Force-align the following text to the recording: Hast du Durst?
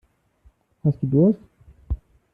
Hast 0.83 0.97
du 1.03 1.07
Durst? 1.07 1.39